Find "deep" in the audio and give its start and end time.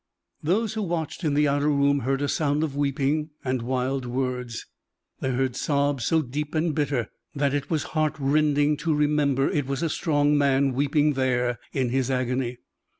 6.23-6.55